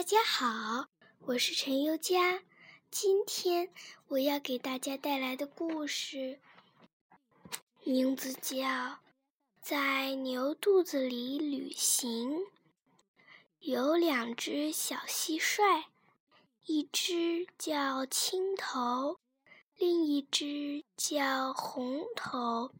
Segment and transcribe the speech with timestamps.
[0.00, 0.86] 大家好，
[1.26, 2.40] 我是陈优佳。
[2.90, 3.70] 今天
[4.08, 6.40] 我要给大家带来的故事，
[7.84, 8.56] 名字叫
[9.60, 12.30] 《在牛肚子里旅行》。
[13.58, 15.84] 有两只小蟋蟀，
[16.64, 19.18] 一只叫青头，
[19.76, 22.72] 另一只叫红头。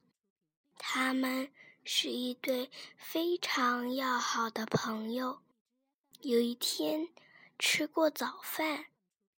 [0.79, 1.53] 它们
[1.85, 5.43] 是一对非常要好的朋友。
[6.23, 7.09] 有一天，
[7.59, 8.85] 吃过早饭，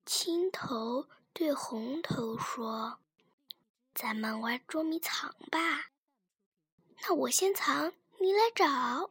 [0.05, 2.99] 青头对红头说
[3.95, 5.91] ：“咱们玩捉迷藏吧。
[7.03, 9.11] ”“那我先藏，你来找。”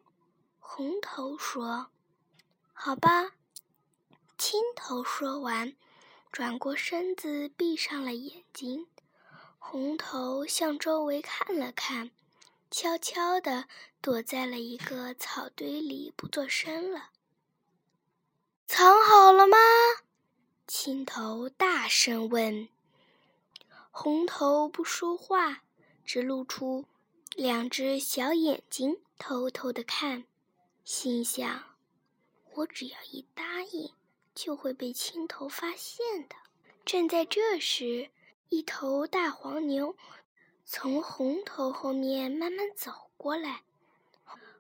[0.60, 1.88] 红头说。
[2.74, 3.32] “好吧。”
[4.38, 5.74] 青头说完，
[6.30, 8.88] 转过身子，闭上了眼睛。
[9.58, 12.12] 红头向周围看了看，
[12.70, 13.70] 悄悄地
[14.02, 17.12] 躲在了一个草堆里，不作声了。
[18.68, 19.58] 藏好了吗？
[20.92, 22.68] 青头大声问。
[23.92, 25.64] 红头不说话，
[26.04, 26.84] 只露出
[27.34, 30.26] 两只小眼睛，偷偷的看，
[30.84, 31.64] 心想：
[32.56, 33.94] 我只要一答应，
[34.36, 36.36] 就会被青头发现的。
[36.84, 38.10] 正在这时，
[38.50, 39.96] 一头大黄牛
[40.66, 43.64] 从红头后面慢慢走过来。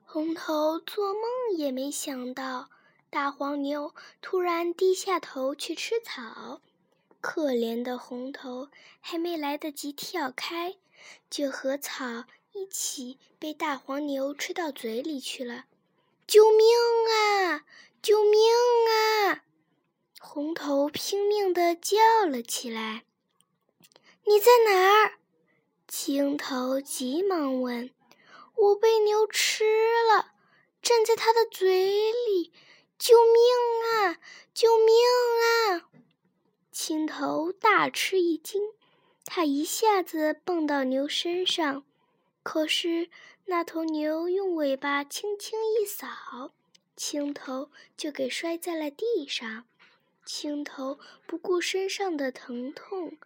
[0.06, 1.23] 红头做梦
[1.58, 2.70] 也没想到。
[3.12, 6.62] 大黄牛突然低下头去吃草，
[7.20, 8.70] 可怜的红头
[9.02, 10.78] 还没来得及跳开，
[11.30, 12.23] 就和草
[12.54, 15.66] 一起被大黄牛吃到嘴里去了。
[16.26, 16.66] 救命
[17.09, 17.66] 啊！
[18.02, 18.39] 救命
[18.88, 19.44] 啊！
[20.22, 23.04] 红头拼命地叫了起来。
[24.26, 25.16] 你在哪儿？
[25.86, 27.92] 青头急忙问。
[28.56, 29.66] 我被牛吃
[30.08, 30.32] 了，
[30.82, 32.54] 站在它的嘴里。
[33.02, 34.20] 救命啊！
[34.54, 34.96] 救命
[35.42, 35.90] 啊！
[36.72, 38.62] 青头大吃一惊，
[39.26, 41.84] 他一下子蹦到牛身上，
[42.44, 43.10] 可是
[43.45, 46.52] 那头牛用尾巴轻轻一扫，
[46.95, 49.66] 青头就给摔在了地上。
[50.23, 53.17] 青头不顾身上的疼痛，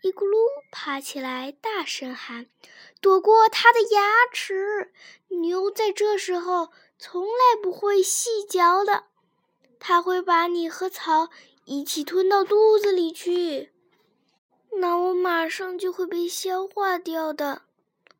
[0.00, 0.38] 一咕噜
[0.72, 2.46] 爬起来，大声喊
[3.02, 4.00] ：“躲过它的牙
[4.32, 4.90] 齿！
[5.28, 9.04] 牛在这时候从来不会细嚼的。”
[9.80, 11.30] 它会把你和草
[11.64, 13.72] 一起吞到肚子里去，
[14.80, 17.62] 那我马上就会被消化掉的。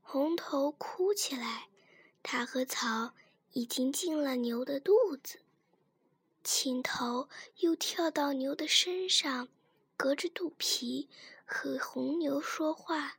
[0.00, 1.68] 红头哭起来，
[2.22, 3.12] 它和草
[3.52, 4.92] 已经进了牛的肚
[5.22, 5.40] 子。
[6.44, 9.48] 青头又跳到牛的身上，
[9.96, 11.08] 隔着肚皮
[11.44, 13.18] 和红牛说话：“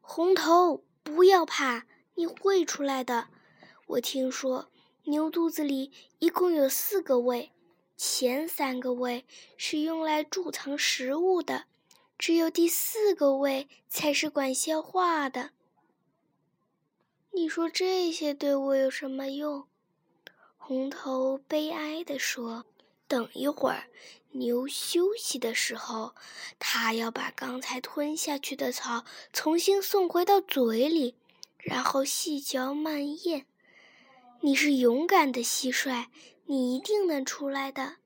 [0.00, 3.28] 红头，不要怕，你会出来的。
[3.86, 4.70] 我听说
[5.04, 7.50] 牛肚子里一共有四个胃。”
[7.96, 9.24] 前三个胃
[9.56, 11.64] 是用来贮藏食物的，
[12.18, 15.50] 只有第四个胃才是管消化的。
[17.32, 19.66] 你说这些对我有什么用？
[20.56, 22.64] 红头悲哀地说
[23.06, 23.88] ：“等一会儿，
[24.30, 26.14] 牛休息的时候，
[26.58, 31.16] 它要把刚才吞下去的草重新送回到嘴里，
[31.58, 33.46] 然后细嚼慢咽。
[34.44, 36.08] 你是勇敢的蟋蟀。”
[36.46, 37.96] 你一定能出来的，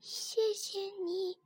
[0.00, 1.38] 谢谢你。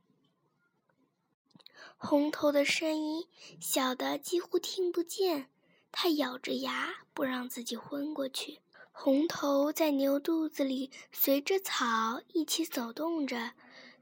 [1.95, 3.27] 红头的声音
[3.59, 5.51] 小的几乎听不见，
[5.91, 8.61] 他咬着牙不让自己昏过去。
[8.91, 13.51] 红头在牛肚子里随着草一起走动着，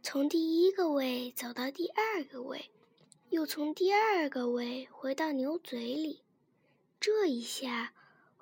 [0.02, 2.72] 从第一个胃走到第二个胃，
[3.30, 6.24] 又从第二个胃回到牛嘴里。
[7.02, 7.94] 这一下，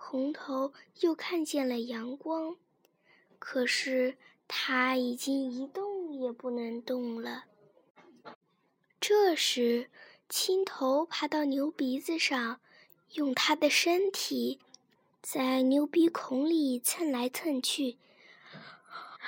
[0.02, 2.56] 红头又看见了阳光。
[3.38, 4.18] 可是
[4.48, 7.44] 它已经一动也不能动了。
[9.00, 9.90] 这时，
[10.28, 12.60] 青头爬到牛鼻子上，
[13.14, 14.60] 用它的身体
[15.22, 17.98] 在牛鼻孔里蹭来蹭去。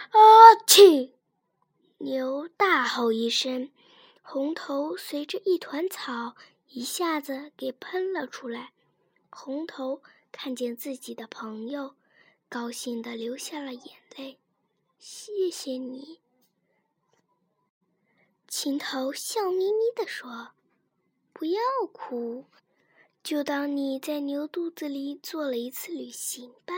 [0.09, 0.19] 啊！
[0.65, 1.11] 嚏！
[1.99, 3.69] 牛大吼一声，
[4.21, 6.35] 红头随着一团草
[6.69, 8.71] 一下子给喷了出来。
[9.31, 11.95] 红头看见自己的朋友。
[12.49, 14.37] 高兴的流下了眼泪，
[14.99, 16.19] 谢谢你，
[18.45, 20.49] 青头笑眯眯的说
[21.31, 21.61] ：“不要
[21.93, 22.43] 哭，
[23.23, 26.73] 就当你在牛肚子里做了一次旅行吧。”